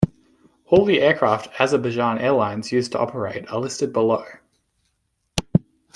All 0.65 0.83
the 0.83 0.99
aircraft 0.99 1.49
Azerbaijan 1.61 2.17
Airlines 2.17 2.71
used 2.71 2.91
to 2.93 2.99
operate 2.99 3.47
are 3.51 3.59
listed 3.59 3.93
below. 3.93 4.25